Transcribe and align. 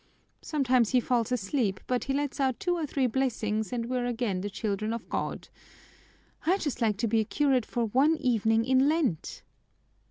Sometimes 0.41 0.89
he 0.89 0.99
falls 0.99 1.31
asleep, 1.31 1.79
but 1.85 2.05
he 2.05 2.13
lets 2.13 2.39
out 2.39 2.59
two 2.59 2.73
or 2.75 2.87
three 2.87 3.05
blessings 3.05 3.71
and 3.71 3.85
we 3.85 3.95
are 3.99 4.05
again 4.07 4.41
the 4.41 4.49
children 4.49 4.93
of 4.93 5.07
God! 5.09 5.47
I'd 6.43 6.61
just 6.61 6.81
like 6.81 6.97
to 6.97 7.07
be 7.07 7.19
a 7.19 7.23
curate 7.23 7.67
for 7.67 7.85
one 7.85 8.17
evening 8.17 8.65
in 8.65 8.89
Lent!" 8.89 9.43